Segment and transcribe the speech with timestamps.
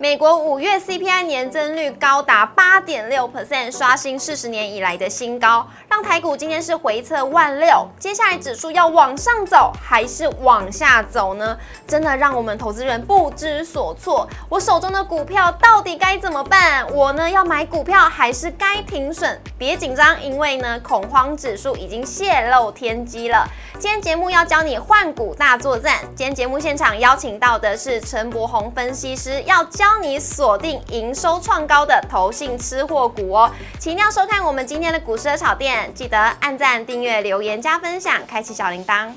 [0.00, 7.84] 美国五月 CPI 年增率高达八点六 percent，刷新四十年以来的新高，让台股今天是回测万六。
[7.98, 11.58] 接下来指数要往上走还是往下走呢？
[11.84, 14.28] 真的让我们投资人不知所措。
[14.48, 16.86] 我手中的股票到底该怎么办？
[16.94, 19.36] 我呢要买股票还是该停损？
[19.58, 23.44] 别紧张，因为呢恐慌指数已经泄露天机了。
[23.80, 25.98] 今天节目要教你换股大作战。
[26.14, 29.87] 今天节目现场邀请到的是陈柏宏分析师，要教。
[29.90, 39.08] 帮你锁定营收创高的投信吃货股哦，请一定要收看我们今天的股市的炒店，记得按赞、订阅、留言、加分享，开启小铃铛。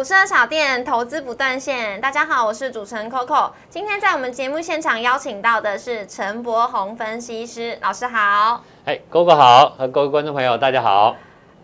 [0.00, 3.50] 股市小店投资不断线，大家好，我是主持人 Coco。
[3.68, 11.14] 今天在我们节目现场邀请到的是陈柏宏分析师老师好，哎，Coco 好，和各位观众朋友大家好。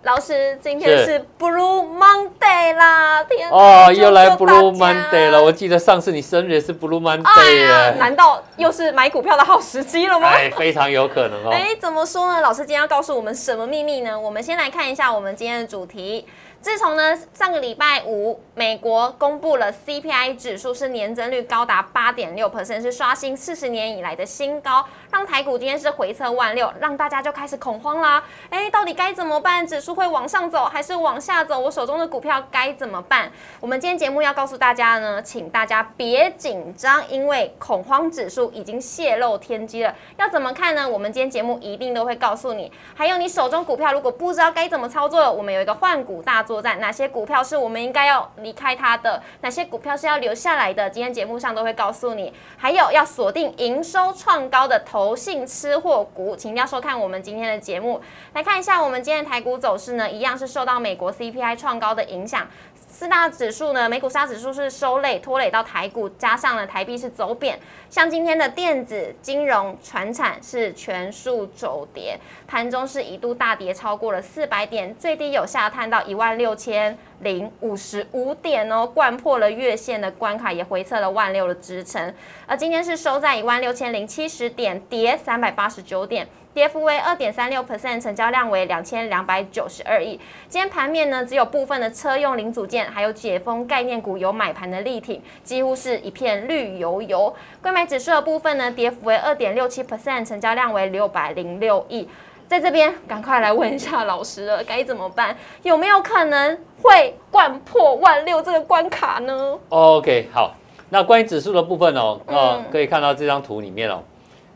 [0.02, 5.42] 老师，今天是 Blue Monday 啦，天哦，又来 Blue Monday 了。
[5.42, 10.28] 我记得上次你生日是 Blue Monday 啊，难道又是买股票的好时机了吗？
[10.28, 11.48] 哎，非常有可能哦。
[11.56, 12.42] 哎，怎么说呢？
[12.42, 14.20] 老师今天要告诉我们什么秘密呢？
[14.20, 16.26] 我们先来看一下我们今天的主题。
[16.66, 28.20] 自从呢上个礼拜五，美国公布了 CPI 指数是年增率高达八点六 percent，是刷新四十年以来的新高，让台股今天是回测万六，让大家就开始恐慌啦。
[28.50, 29.64] 哎，到底该怎么办？
[29.64, 31.56] 指数会往上走还是往下走？
[31.56, 33.30] 我手中的股票该怎么办？
[33.60, 39.94] 我们今天节目要告诉大家呢，请大家别紧张，因为恐慌指数已经泄露天机了。
[40.16, 40.88] 要怎么看呢？
[40.88, 42.72] 我们今天节目一定都会告诉你。
[42.96, 46.55] 还有你手中股票如果不知道该怎么操作，我们有一个换股大作。
[46.60, 49.22] 在哪些股票是我们应该要离开它的？
[49.40, 50.90] 哪些股票是要留下来的？
[50.90, 52.32] 今天节目上都会告诉你。
[52.56, 58.00] 还有要锁定营收创高的投信吃货股，请一定要收看我们今天的节目。
[58.34, 62.46] 来看一下我们今天的台股走势呢，一样是受到美国 CPI 创高的影响。
[62.88, 67.58] 四大指数呢，美股三大指数是收累拖累到台股，加上了台币是走贬，
[67.90, 82.14] 像今天的电子、金融、船产是全数走跌，盘中是一度大跌超过了四百点，最低有下探到一万六六千零五十五点哦，贯破了月线的关卡，也回测了万六的支撑，
[82.46, 86.28] 而今天是收在一万六千零七十点，跌三百八十九点。
[86.54, 90.18] 跌幅为二点三六 percent，成交量为两千两百九十二亿。
[90.48, 97.34] 今天盘面呢，只有部分的车用零组件，还有解封概念股有买盘的力挺，几乎是一片绿油油。
[97.60, 102.08] 购买指数的部分呢，跌幅为二点六七 percent，成交量为六百零六亿。
[102.48, 105.36] 在这边，赶快来问一下老师了，该怎么办？
[105.62, 110.54] 有没有可能会贯破万六这个关卡呢？OK，好。
[110.90, 114.02] 那关于指数的部分哦，呃，可以看到这张图里面哦，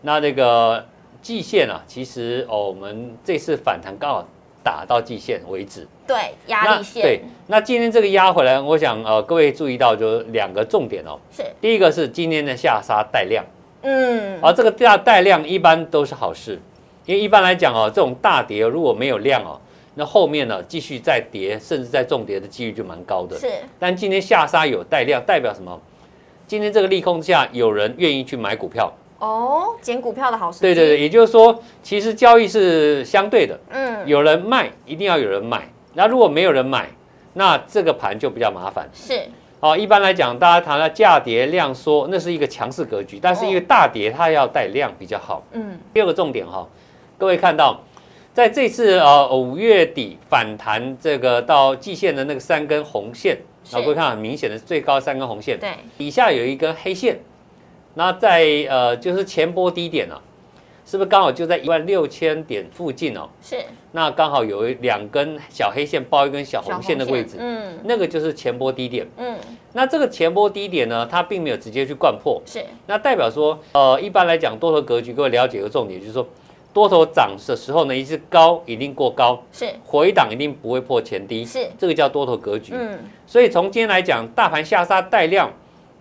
[0.02, 0.84] 那那个。
[1.22, 4.26] 季线啊，其实哦，我们这次反弹刚好
[4.64, 5.86] 打到季线为止。
[6.06, 7.02] 对，压力线。
[7.02, 11.18] 对，那今天这个压回来，我想呃，各位注意到就两个重点哦。
[11.30, 11.44] 是。
[11.60, 13.44] 第一个是今天的下杀带量。
[13.82, 14.40] 嗯。
[14.40, 16.58] 而这个大带量一般都是好事，
[17.06, 19.60] 因为一般来讲哦，这种大跌如果没有量哦，
[19.94, 23.38] 那后面呢继续再跌，甚至再重跌的几率就蛮高的。
[23.38, 23.48] 是。
[23.78, 25.80] 但今天下杀有带量，代表什么？
[26.46, 28.92] 今天这个利空下，有人愿意去买股票。
[29.18, 30.62] 哦，捡股票的好时机。
[30.62, 33.58] 对对对，也就是说，其实交易是相对的。
[33.68, 35.70] 嗯，有人卖，一定要有人买。
[35.94, 36.88] 那如果没有人买，
[37.34, 38.88] 那这个盘就比较麻烦。
[38.92, 39.22] 是。
[39.60, 43.18] 哦，一般来讲，大家谈到价跌量缩，那是一个强势格局。
[43.20, 45.44] 但是因为大跌，它要带量比较好。
[45.52, 45.78] 嗯。
[45.92, 46.66] 第二个重点哈，
[47.20, 47.78] 各位看到，
[48.32, 53.36] 在这次呃五月底反弹这个到季线的那个三根红线，
[53.70, 55.60] 啊，各位看很明显的最高三根红线。
[55.60, 55.68] 对。
[55.98, 57.20] 底下有一根黑线。
[57.92, 60.18] 那在呃，就是前波低点啊，
[60.86, 63.28] 是不是刚好就在一万六千点附近哦？
[63.42, 63.56] 是。
[63.92, 69.36] 那刚好有两根小黑线包一根小红线的位置，嗯，那个就是前波低点，嗯。
[69.74, 72.64] 那这个前波低点呢，它并没有直接去贯破，是。
[72.86, 76.26] 那代表说，呃，一般来讲多头格局，各位了解一个重点，就是说，
[76.72, 79.66] 多头涨的时候呢，一是高一定过高，是。
[79.84, 81.68] 回档一定不会破前低，是。
[81.78, 82.98] 这个叫多头格局，嗯。
[83.26, 85.50] 所以从今天来讲，大盘下杀带量。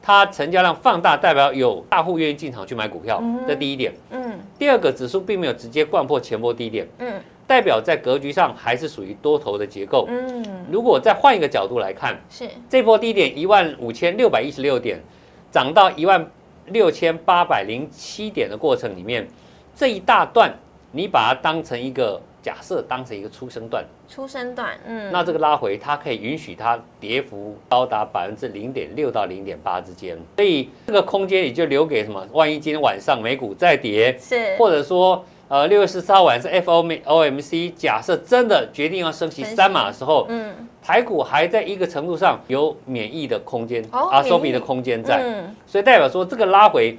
[0.01, 3.93] 它成交量放大，代表有大户愿意进场去买股票，这第一点。
[4.11, 4.39] 嗯。
[4.57, 10.07] 第二个，指数并没有直接贯破前波低点，嗯，代表在格局上还是属于多头的结构。
[10.09, 10.65] 嗯。
[10.71, 14.97] 如果再换一个角度来看，是这波低点一万五千六百一十六点，
[15.51, 16.31] 涨到一万
[16.67, 19.27] 六千八百零七点的过程里面，
[19.79, 20.53] 这一大段
[20.91, 32.27] 你把它当成一个假设当成一个出生段，出生段，嗯，那这个拉回它可以允许它跌幅高达百分之零点六到零点八之间，所以这个空间也就留给什么？
[32.33, 45.23] 万一今天晚上美股再跌，是，或者说呃六月十四号晚上 FOMC 假设真的决定要升息三码的时候，嗯，台股还在一个程度上有免疫的空间，啊，收比的空间在，
[45.65, 46.97] 所以代表说这个拉回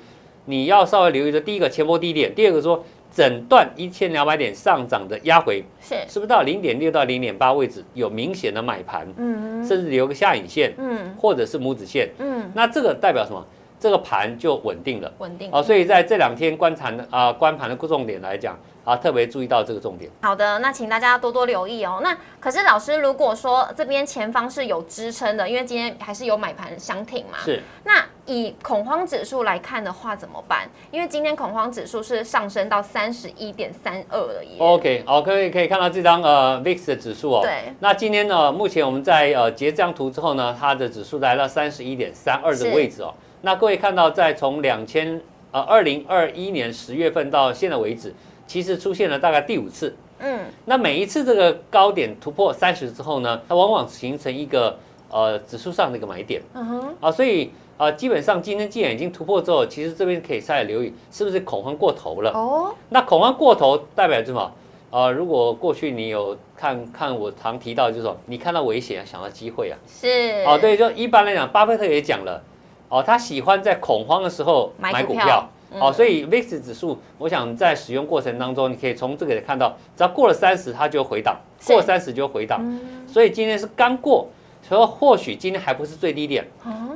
[0.50, 2.84] 你要稍微留意的，第一个前波低点，第二个说。
[3.12, 9.04] 整段一千两百点上涨的压回，是是不是到零点六到零点八位置有明显的买盘？
[9.16, 13.44] 嗯，甚至留个下影线，嗯，或者是拇指线，嗯，那这个代表什么？
[13.80, 15.60] 这个盘就稳定了，稳定啊。
[15.60, 18.56] 所以在这两天观察的啊，观盘的重点来讲。
[18.90, 20.10] 啊，特别注意到这个重点。
[20.22, 22.00] 好的，那请大家多多留意哦。
[22.02, 27.38] 那可是老师，如果说这边前方是有支撑的，因为今天还是有买盘相挺嘛。
[27.44, 27.62] 是。
[27.84, 30.68] 那以恐慌指数来看的话，怎么办？
[30.90, 34.56] 因为今天恐慌指数是上升到三十一点三二了耶。
[34.58, 37.42] OK，好，可以可以看到这张呃 VIX 的指数哦。
[37.44, 37.72] 对。
[37.78, 43.14] 那今天呢，目前我们在呃截这张图之后呢，它的指数来到三十一点三二的位置哦。
[43.42, 45.20] 那各位看到，在从两千
[45.52, 48.12] 呃二零二一年十月份到现在为止。
[48.50, 54.76] 其实出现了大概第五次，嗯，那每一次这个高点突破三十之后呢，它往往形成一个
[55.08, 62.32] 呃指数上的一个买点，嗯哼，啊，所以啊，基本上今天既然已经突破之后，其实这边可以再留意是不是恐慌过头了。
[62.32, 62.74] 哦。
[62.88, 64.50] 那恐慌过头代表什么？
[64.90, 72.42] 呃，如果过去你有看看我常提到，就是说你看到危险想到机会啊，是，哦，对，就一般来讲，巴菲特也讲了，
[72.88, 75.48] 哦，他喜欢在恐慌的时候买股票。
[75.78, 81.36] 好，所以 VIX 指数，我想在使用过程当中，你可以从这个看到，只要过了三十，它就回档；
[81.66, 82.60] 过三十就回档。
[83.06, 84.28] 所以今天是刚过，
[84.62, 86.46] 所以或许今天还不是最低点，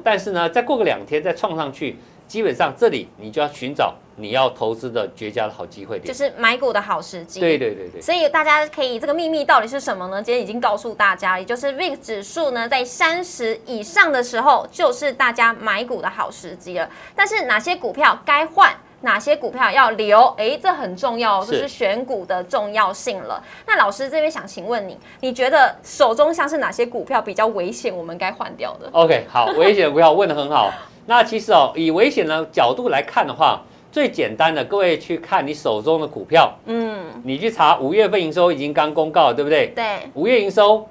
[0.03, 1.97] 但是呢，再过个两天再创上去。
[2.35, 7.39] 基本上这里你就要寻找你要投资的绝佳的好机会点，就是买股的好时机。
[7.39, 8.03] 对对对对。
[8.03, 10.21] 所以大家可以这个秘密到底是什么呢？
[10.21, 16.91] 今天已经告诉大家，也就是 VIX 指数呢在三十以上的时候，就是大家买股的好时机了。
[17.15, 20.27] 但是哪些股票该换，哪些股票要留？
[20.37, 23.41] 哎，这很重要，就是选股的重要性了。
[23.65, 30.73] 那老师这边想请问你，你觉得手中像是哪些股票比较危险，我们该换掉的？OK，好，危险的股票问的很好。
[31.07, 33.63] 那其实哦，以危险的角度来看的话，
[33.93, 39.73] 最简单的，各位去看你手中的股票，嗯，你去查五月份营收已经刚公告，对不对？
[39.75, 39.85] 对。
[40.15, 40.89] 五月营收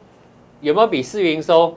[0.61, 1.75] 有没有比四月营收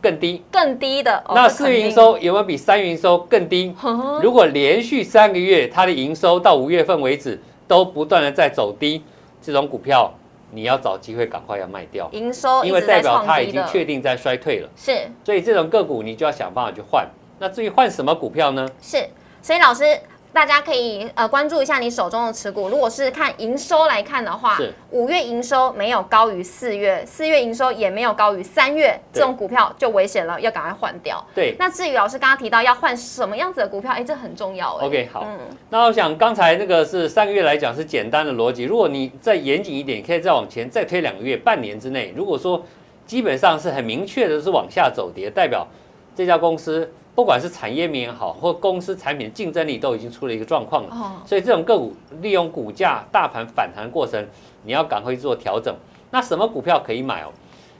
[0.00, 0.42] 更低？
[0.52, 1.24] 更低的。
[1.34, 3.74] 那四月营收有没有比三月营收更低？
[4.22, 9.02] 如果连续三个月它的营收到五月份为止都不断的在走低，
[9.40, 10.12] 这种股票
[10.52, 12.08] 你要找机会赶快要卖掉。
[12.12, 14.68] 营收因为代表它已经确定在衰退了。
[14.76, 15.10] 是。
[15.24, 17.08] 所以这种个股你就要想办法去换。
[17.40, 18.68] 那至于换什么股票呢？
[18.82, 18.98] 是，
[19.40, 19.82] 所以老师，
[20.30, 22.68] 大家可以呃关注一下你手中的持股。
[22.68, 24.58] 如果是看营收来看的话，
[24.90, 31.26] 五月营收没有高于四月，四月营收也没有高于三月，这种股票就危险了，要赶快换掉。
[31.34, 31.56] 对。
[31.58, 34.74] 那至于老师刚刚提到要换什么样子的股票，哎，这很重要。
[34.74, 35.24] OK，好。
[35.26, 35.38] 嗯。
[35.70, 42.62] 那我想刚才那个是三个月来讲是简单的逻辑，如果你再严谨一点，可以再往前再推两个月，半年之内，如果说
[43.06, 45.66] 基本上是很明确的是往下走跌，代表
[46.14, 46.92] 这家公司。
[47.20, 54.26] 不管是产业面也好，或公司产品竞争力都已经出了一个状况了，所以这种个股利用股价大盘反弹过程，
[54.62, 55.76] 你要赶快做调整。
[56.10, 57.26] 那什么股票可以买哦？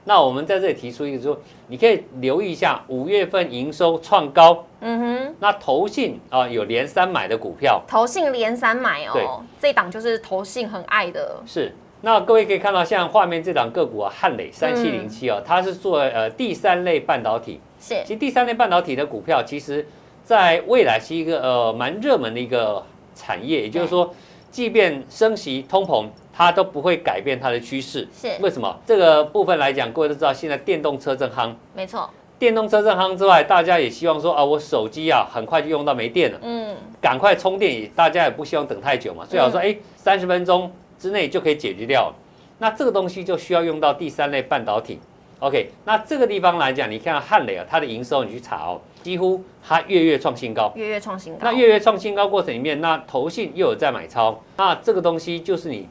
[0.05, 11.75] 那我们在这里提出一个说，你可以留意一下五月份营收创高，嗯哼，那投信啊有连三买的股票，投信连三买哦，这档就是投信很爱的，是。
[12.03, 17.59] 那各位可以看到，像画面这档个股啊，汉磊三七零七啊，它是做呃第三类半导体。
[17.81, 19.87] 是，其实第三类半导体的股票，其实
[20.23, 22.85] 在未来是一个呃蛮热门的一个
[23.15, 23.63] 产业。
[23.63, 24.15] 也就是说，
[24.51, 28.07] 即便升息通膨，它都不会改变它的趋势。
[28.15, 28.79] 是，为什么？
[28.87, 31.55] 这个部分来讲，各位都知道，现在电动车正夯。
[31.75, 32.09] 没错。
[32.39, 36.39] 电动车正夯之外，大家也希望说啊，我手机啊很快就用到没电了。
[36.43, 36.77] 嗯。
[37.01, 39.25] 赶快充电，大家也不希望等太久嘛。
[39.29, 40.71] 最好说，哎，三十分钟。
[41.01, 42.13] 之内就可以解决掉，
[42.59, 44.99] 那这个东西就需要用到第三类半导体。
[45.41, 51.39] OK，那这个地方来讲，你看汉磊啊，它的营收你去查哦，几乎它月月创新高，月月创新高。
[51.43, 55.89] 那月月创新高过程里面，那投信又有在买超，那这个东西就是你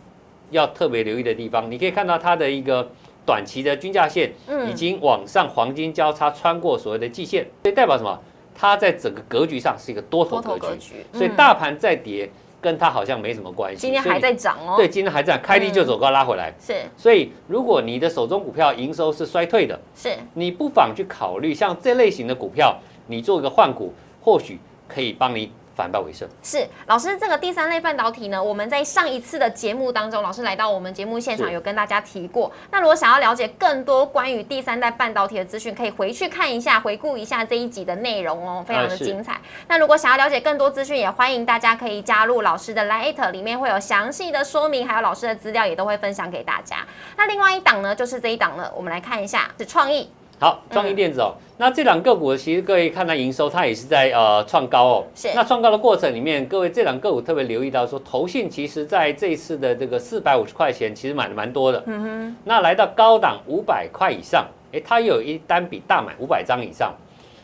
[0.51, 1.70] 要特别留意的地方。
[1.72, 2.88] 你可以看到它的一个
[3.25, 4.32] 短期的均价线
[4.70, 8.20] 已经往上黄金交叉穿过所谓的季线，所以代表什么？
[8.53, 12.29] 它在整个格局上是一个多头格局，所以大盘在跌。
[12.62, 13.80] 跟它好像没什么关系。
[13.80, 14.75] 今天还在涨哦。
[14.78, 16.54] 对，今天还在开低就走高拉回来。
[16.60, 16.74] 是。
[16.98, 26.28] 所以如果你的手中股票营收是衰退的，是，你不妨去考虑像这类型的股票，你做一个换股，或许可以帮你反败为胜。
[26.44, 32.52] 是老师，这个第三类半导体呢，我们在上一次的节目当中，老师来到我们节目现场有跟大家提过。
[32.70, 39.40] 那如果想要了解更多关于第三代半导体的资讯，可以回去看一下，回顾一下这一集的内容哦，非常的精彩。
[39.70, 46.86] 那如果想要了解更多资讯，也欢迎大家可以加入老师的 Light，里面会有详细的说明，还有老师的资料也都会分享给大家。
[47.16, 50.12] 那另外一档呢，就是这一档了，我们来看一下，是创意。
[50.39, 55.08] 好，创意电子哦，那这两个股其实各位看它营收，它也是在呃创高哦。
[55.13, 55.27] 是。
[55.36, 61.84] 那创高的过程里面，各位这两个股特别留意到说，投信其实在这一次的这个四百五十块钱，其实买的蛮多的。
[61.88, 62.36] 嗯哼。
[62.46, 66.96] 那来到高档五百块以上，哎，它有一单笔大买五百张以上，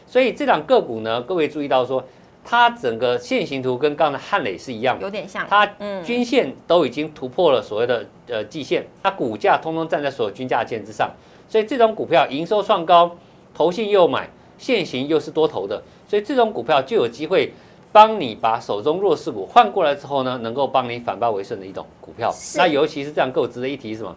[0.08, 2.02] 所以这两个股呢，各位注意到说，
[2.46, 5.46] 它整个线形图跟刚才汉磊是一样，有点像。
[5.50, 5.70] 它
[6.02, 11.12] 均线都已经突破了所谓的呃季线，它股价通通站在所有均价线之上。
[11.48, 13.16] 所以这种股票营收创高，
[13.54, 17.54] 投信又买，现行又是多头的，所以这种股票就有机会
[17.92, 22.34] 帮你把手中弱势股换过来之后呢，能够帮你反败为胜的一种股票。
[22.56, 24.16] 那尤其是这样够值得一提是什么？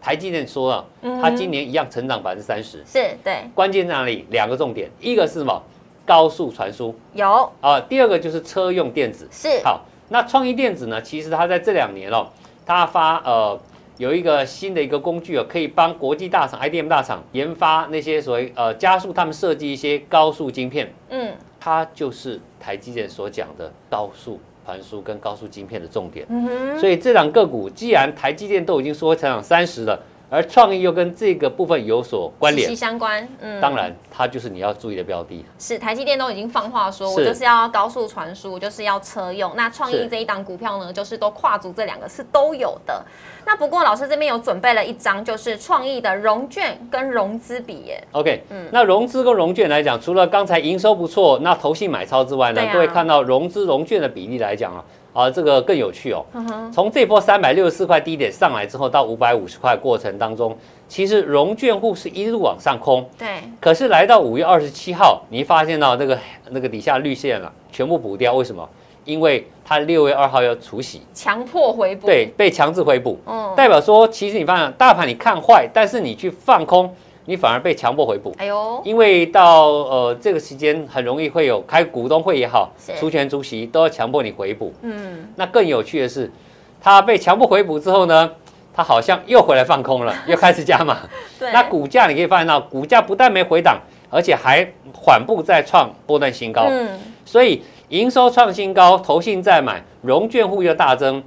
[0.00, 0.84] 台积电说了，
[1.20, 3.42] 它今年一样成长百分之三十，是对。
[3.54, 4.24] 关键在哪里？
[4.30, 5.62] 两个重点，一个是什么？
[6.06, 9.60] 高速传输有啊，第二个就是车用电子是。
[9.64, 11.02] 好，那创意电子呢？
[11.02, 12.28] 其实它在这两年哦，
[12.66, 13.58] 它发呃。
[13.98, 20.92] 有一个新的一个工具啊，可以帮国际大厂、IDM 大厂研发那些所谓呃加速他们设计一些高速晶片。
[21.10, 26.24] 嗯，它就是台积电所讲的高速传输跟高速晶片的重点。
[26.28, 30.00] 嗯哼，所以这两个股既然台积电都已经说成长三十了。
[30.30, 33.26] 而创意又跟这个部分有所关联，息息相关。
[33.40, 35.44] 嗯，当然，它就是你要注意的标的。
[35.58, 39.52] 是台积电都已经放话说，我就是要高速传输，我就是要车用。
[39.56, 43.02] 那创意这一档股票呢，就是都跨足这两个是都有的。
[43.46, 48.02] 那不过老师这边有准备了一张，就是创意的融券跟融资比耶。
[48.12, 54.84] OK，嗯，那融资跟融券来讲，除了刚才营收不错，那投信买超之外呢，各位看到融资融券的比例来讲啊。
[55.18, 56.24] 啊，这个更有趣哦。
[56.72, 60.56] 从这波三百六十四块低点上来之后，到五百五十块过程当中，
[60.86, 63.04] 其实融券户是一路往上空。
[63.18, 63.26] 对。
[63.60, 66.16] 可是来到五月二十七号，你发现到那个
[66.50, 68.32] 那个底下绿线了，全部补掉。
[68.34, 68.68] 为什么？
[69.04, 72.06] 因为它六月二号要除息，强迫回补。
[72.06, 73.18] 对，被强制回补。
[73.26, 73.52] 嗯。
[73.56, 76.94] 代表说，其实你发现大盘你看坏，但是你去放空。
[77.28, 84.72] 你反而被强迫回补，哎呦，因为到呃这个时间很容易会有开股东会也好，出权出席都要强迫你回补。
[84.80, 86.32] 嗯，那更有趣的是，
[86.80, 88.30] 他被强迫回补之后呢，
[88.72, 91.00] 他好像又回来放空了，又开始加码。
[91.38, 96.64] 对，那股价你可以发现到，股价不但没回档，而且还缓步在创波段新高。
[96.70, 101.22] 嗯，所以营收创新高，投信在买，融券户又大增，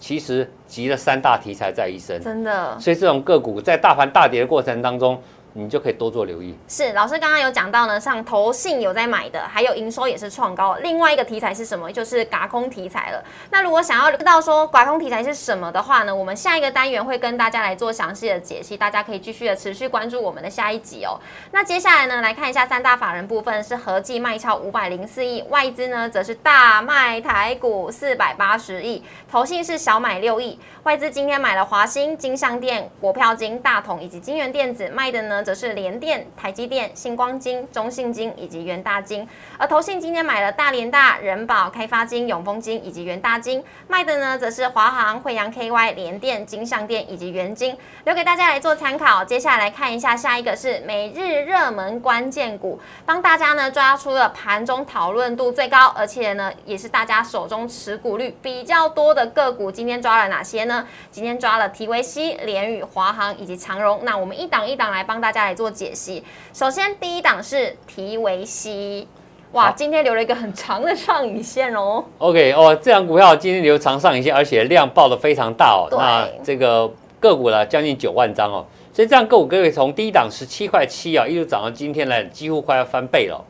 [0.00, 2.76] 其实集了三大题材在一身，真的。
[2.80, 5.16] 所以这种个股在大盘大跌的过程当中。
[5.56, 6.54] 你就可以多做留意。
[6.68, 10.74] 是老师刚刚有讲到呢，像投信有在买的，还有营收也是创高。
[10.82, 11.90] 另外一个题材是什么？
[11.90, 13.24] 就是嘎空题材了。
[13.50, 21.20] 那如果想要知道说嘎空题材是什么的话呢，我们下一个单元会跟大家来做详细的解析，大家可以继续的持续关注我们的下一集哦。
[21.52, 30.58] 那接下来呢，来看一下三大法人部分是合计卖超五百零四亿，外资呢则是大卖台股四百八十亿，投信是小买六亿。
[30.82, 39.28] 外资今天买了华兴、金相店、国票金、大同以及金源电子，卖的呢则是联电、台积电、星光金、中信金以及元大金。
[39.58, 49.24] 而投信今天买了大连大、人保、开发金、永丰金以及元大金，卖的呢则是华航、惠阳 KY、联电、金相店以及元金，留给大家来做参考。
[49.24, 59.70] 接下来看一下下一个是每日热门关键股，帮大家呢抓出了盘中讨论度最高，而且呢也是大家手中持股率比较多的个股。
[59.70, 60.86] 今天抓了哪些呢？
[61.10, 66.22] 今天抓了 TVC、联宇、华航以及长荣，那我们一档一档来帮大家来做解析。
[66.52, 69.08] 首先第一档是提维西，
[69.52, 72.04] 哇，今天留了一个很长的上影线哦。
[72.18, 75.88] OK，哦，这档股票今天留长上影线，而且量爆的非常大哦。
[75.90, 78.66] 那这个个股呢，将近九万张哦。
[78.92, 83.44] 所以这样个股各位从第一档十七块七啊，一直涨到今天来，几乎快要翻倍了。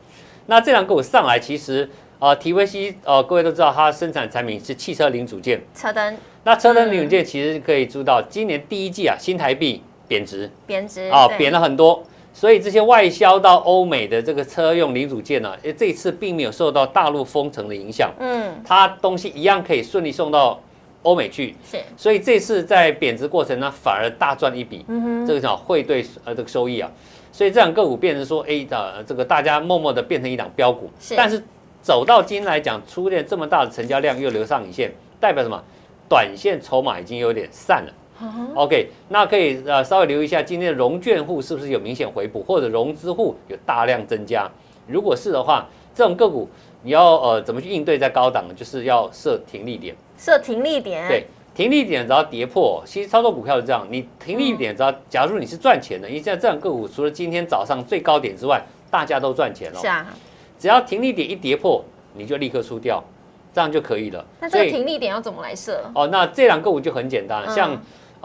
[0.47, 6.17] 那这档个股上来，其实啊，提维西呃，各位都知道它生产产品是汽车零组件，车灯。
[6.43, 20.59] 那车灯零组件其实可以知道，今年第一季啊，新台币贬值，贬值啊，贬了很多，所以这些外销到欧美的这个车用零组件呢，诶，这次并没有受到大陆封城的影响，嗯，它东西一样可以顺利送到
[21.03, 26.91] 欧美去，是，所以这次在贬值过程呢，反而大赚一笔，嗯哼，这个叫汇兑呃这个收益啊，
[27.31, 31.43] 所以这两个股变成说，哎的这个大家默默的变成一档标股，是，但是
[31.81, 35.59] 走到今来讲，出现这么大的成交量又留上影线，代表什么？
[36.07, 37.91] 短线筹码已经有点散了
[38.55, 44.49] ，OK，那可以呃稍微留意一下今天的融券户是不是有明显回补，或者融资户有大量增加。
[44.87, 46.47] 如果是的话，这种个股
[46.83, 48.53] 你要呃怎么去应对在高档呢？
[48.55, 60.05] 就是要设停利点，设停利点，对，停利点只要跌破，其实操作股票是这样，你停利点只要，假如你是赚钱的，因为现在这种个股除了今天早上最高点之外，大家都赚钱了，是啊，
[60.59, 63.03] 只要停利点一跌破，你就立刻出掉，
[63.53, 64.23] 这样就可以了。
[64.39, 65.83] 那这个停利点要怎么来设？
[65.95, 67.75] 哦，那这两个股就很简单，像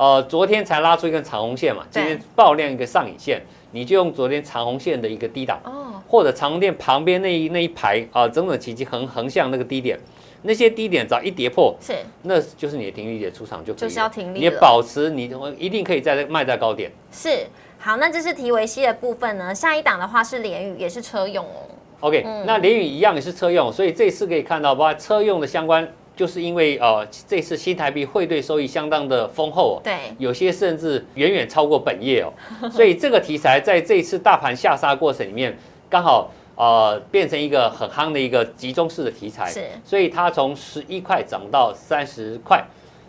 [0.00, 3.42] 呃昨天才拉出一根长红线嘛，今天爆量一个上影线。
[3.72, 9.96] 你就用昨天长红线的一个低档，哦，或者长红线旁边那一那一排啊，整整齐齐横横向那个低点，
[10.42, 11.92] 那些低点只要一跌破，是，
[12.22, 16.90] 那就是你的停利点出场就可以，就是要停利，你保持你一定可以在卖在高点。
[17.12, 17.46] 是，
[17.78, 21.68] 好，那这是提维西的部分呢，下一档的话是联宇，也是车用哦。
[22.00, 25.86] OK，那联宇一样也是车用，所以这次可以看到，包括车用的相关。
[26.16, 32.30] 就是因为呃这次新台币汇兑收益相当的丰厚哦，对，有些甚至远远超过本业哦，
[32.70, 35.56] 所以这个题材在这次大盘下杀过程里面，
[35.88, 42.62] 刚好呃变成一个很夯的一个集中式的题材，是，所以它从十一块涨到三十块，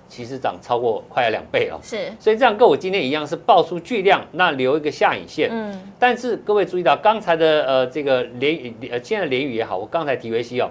[0.08, 10.70] 其实涨超过快要两倍哦，是，所以这样跟我今天一样是爆出巨量，那留一个下影线，嗯，但是各位注意到刚才的呃这个连雨呃现在连雨也好，我刚才提维 C 哦。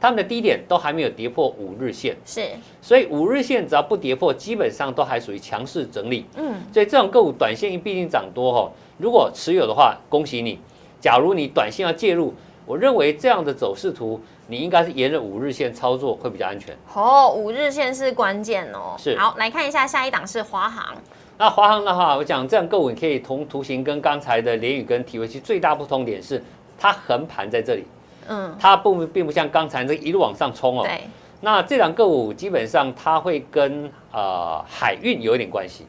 [0.00, 2.48] 他们的低点都还没有跌破五日线，是，
[2.80, 6.24] 所以五日线只要不跌破，基本上都还属于强势整理。
[6.36, 10.58] 嗯，所以这种个股短线毕竟涨多哈，如果持有的话，恭喜你。
[11.00, 16.76] 假如你短线要介入，我认为这样的走势图，你应该是沿着五日线操作会比较安全。
[16.94, 18.94] 哦，五日线是关键哦。
[18.98, 20.96] 是，好，来看一下下一档是华航。
[21.38, 26.42] 那华航的话，我讲这样个股可以同图形跟刚才的联宇跟体维器最大不同点是，
[26.78, 27.84] 它横盘在这里。
[28.30, 30.84] 嗯，它不并不像刚才这一路往上冲哦。
[30.84, 31.02] 对。
[31.42, 35.86] 那这两个股基本上它会跟呃海运有一点关系，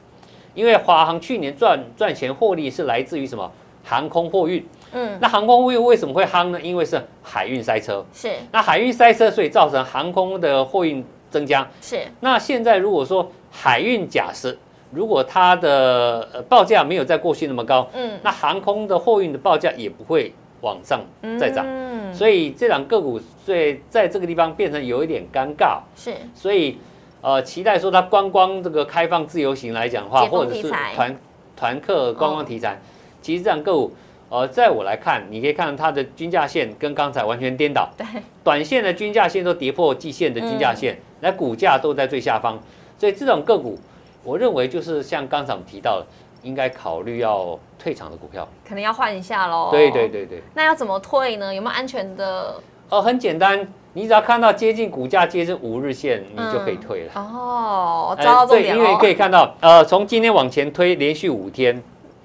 [0.55, 3.51] 因为华航去年赚赚钱获利是来自于什么？
[3.83, 4.65] 航空货运。
[4.91, 5.17] 嗯。
[5.21, 6.59] 那航空货运为什么会夯呢？
[6.61, 8.03] 因为是海运塞车。
[8.13, 8.31] 是。
[8.51, 11.67] 那海运塞车，所以造成航空的货运增加。
[11.79, 11.99] 是。
[12.21, 14.55] 那现在如果说海运假设
[14.91, 20.33] 如果它的报价没有在过去那么高，嗯，那航空的货运的报价也不会。
[20.61, 21.01] 往上
[21.39, 21.65] 再涨，
[22.13, 25.79] 所以这两个股在在这个地方变成有一点尴尬。
[25.95, 26.77] 是，所以
[27.21, 31.17] 呃，期待说它观光这个开放自由行来讲的话，或者是团
[31.55, 32.79] 团客观光题材，
[33.21, 33.93] 其实这两个股
[34.29, 37.89] 呃，在我来看，你可以看到它的均价线跟刚才完全颠倒。
[37.97, 38.05] 对，
[38.43, 42.59] 短线的均价线都跌破季线的均价线，那股价都在最下方，
[42.97, 43.77] 所以这种个股，
[44.23, 46.05] 我认为就是像刚才我们提到的。
[46.43, 49.69] 应该考虑要退场的股票，可能要换一下喽。
[49.71, 50.41] 对对对对。
[50.53, 51.53] 那要怎么退呢？
[51.53, 52.55] 有没有安全的？
[52.89, 57.11] 哦，很简单，你只要看到接近股价接近五日线，你就可以退了。
[57.15, 61.81] 哦，抓到重点因为可以看到，呃，从今天往前推，连续五天。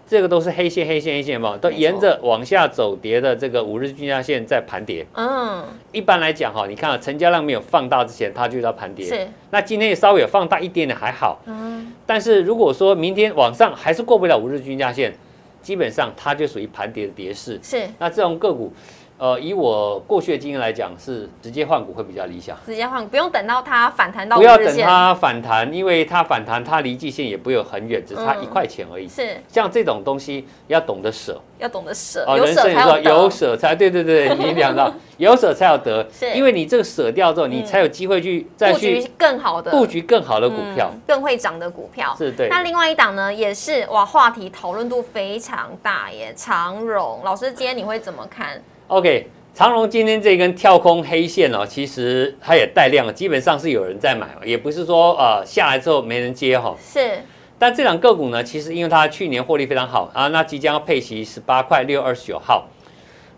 [0.07, 5.05] 这个都是黑线，黑线，黑线嘛，都沿着往下走跌的这个五日均价线在盘跌。
[5.15, 9.05] 嗯，一般来讲哈，你看啊成交量没有放大之前，它就在盘跌。
[9.05, 9.29] 是。
[9.51, 11.41] 那今天也稍微有放大一点点，还好。
[11.47, 11.93] 嗯。
[12.07, 15.13] 但是如果说明天往上还是过不了五日均价线，
[15.61, 17.59] 基本上它就属于盘跌的跌势。
[17.63, 17.89] 是。
[17.99, 18.73] 那这种个股。
[19.19, 22.57] 呃，以我过去的经验来讲，是直接换股会比较理想。
[22.67, 29.09] 直接换，不用等到它反弹到不要等它反弹，因为它反弹，它离季线也不会有很远，只差一块钱而已。
[29.09, 32.25] 是，像这种东西要懂得舍，要懂得舍。
[32.27, 34.93] 哦，人生也说有舍才对，对对， 你讲到。
[35.19, 39.71] 有舍才有得，是，因为你这个舍掉之后，你才有机会去再去更好的。
[39.71, 42.15] 布局更好的股票，更会涨的股票。
[42.19, 42.51] 是对。
[42.51, 47.23] 那另外一档呢，也是哇，话题讨论度非常大耶，长荣。
[47.25, 49.29] 老师，今天你会怎么看？OK。
[49.55, 56.77] 长隆今天这根跳空黑线哦，其实它也带量了，基本上是有人在买，也不是说呃下来之后没人接哈。
[56.79, 57.23] 是。
[57.59, 62.67] 但这两个股呢，其实因为它去年获利非常好啊，那即将要配息十八块六二十九号。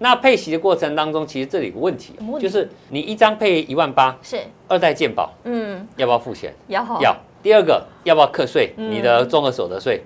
[0.00, 6.52] 那配息的过程当中，其实这里有个问题，就是你一张配一万八，是二代健保，嗯，要不要付钱？
[6.66, 6.84] 要。
[7.00, 7.16] 要。
[7.44, 8.72] 第二个要不要课税？
[8.76, 10.02] 你的综合所得税，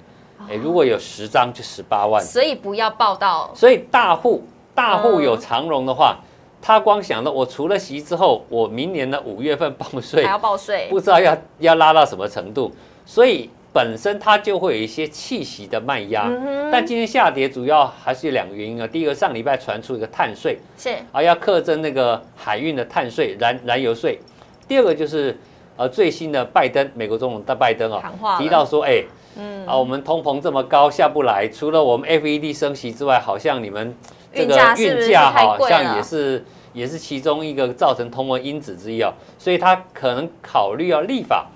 [0.46, 2.22] 哎，如果有十张就十八万。
[2.22, 3.50] 所以不要报到。
[3.54, 4.44] 所以大户。
[4.74, 6.18] 大户有长荣的话，
[6.60, 12.72] 他光想到我除了息之后，我明年的五月份报税还要报税，不知道要要拉到什么程度，
[13.04, 16.30] 所以本身它就会有一些气息的卖压。
[16.70, 18.86] 但今天下跌主要还是有两个原因啊。
[18.86, 24.18] 第一个，上礼拜传出一个碳税，是啊，要课征那个海运的碳税、燃燃油税。
[24.66, 25.36] 第二个就是
[25.76, 29.04] 呃，最新的拜登美国总统的拜登啊，提到说，哎，
[29.36, 33.94] 嗯啊，我们通膨这么高下不来，除了我们 FED 升息之外，好像你们。
[34.34, 41.46] 这个运价好像也是也是其中一个造成通膨因子之一哦，所以他可能考虑要立法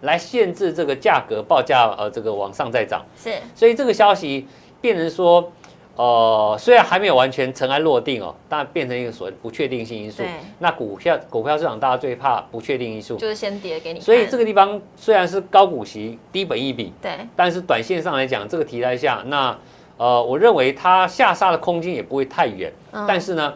[0.00, 3.04] 来限制这个价格报价呃这个往上再涨。
[3.16, 4.46] 是，所以这个消息
[4.80, 5.52] 变成说，
[5.94, 10.22] 呃，虽然还没有完全尘埃落定哦，但变成一个所谓不确定性因素。
[10.58, 14.00] 那股票股票市场大家最怕不确定因素，就是先跌给你。
[14.00, 19.56] 所以这个地方虽然是高股息、低本益比，对，但是短线上来讲，这个题材下，那
[19.96, 22.72] 呃，我认为它下杀的空间也不会太远。
[22.92, 23.04] 嗯。
[23.06, 23.54] 但是呢，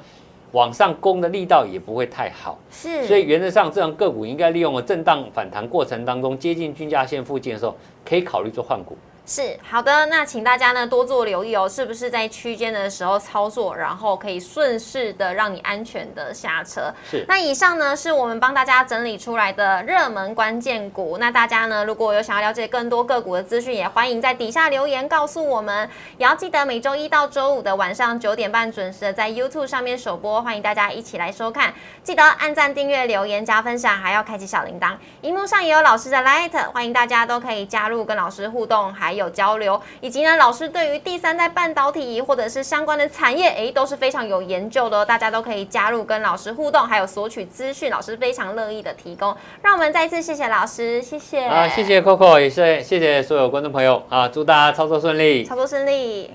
[0.53, 2.59] 往上攻的力道也不会太好。
[2.70, 3.05] 是。
[3.07, 8.96] 所以原则上，这样个股应该利用了震荡反弹过程当中接近均价线附近的时候，可以考虑做换股。
[9.29, 16.95] 是好的，那请大家呢多做留意哦，是不是在区间的时候操作，然后可以顺势的让你安全的下车。
[17.11, 17.25] 是。
[17.27, 21.19] 那以上呢是我们帮大家整理出来的热门关键股。
[21.19, 25.91] 那大家呢如果有想要了解更多个股的资讯，也欢迎在底下留言告诉我们。
[26.19, 31.75] 也要记得每周一到周五的晚上九点半准时的在 YouTube 上面首播，欢迎大家一起来收看。
[32.05, 34.95] 记得按赞、订阅、留言、加分享，还要开启小铃铛。
[35.23, 39.15] 荧幕上也有老师的 Light，欢迎大家都可以加入跟老师互动，还。
[39.16, 49.37] 有交流，以及呢，老师对于第三代半导体或者是相关的产业，哎，都是非常有研究的，大家都可以加入跟老师互动，还有索取资讯，老师非常乐意的提供。
[49.62, 56.31] 让我们再一次谢谢老师，谢谢啊，谢谢 Coco，也是谢谢所有观众朋友啊，祝大家操作顺利，操作顺利。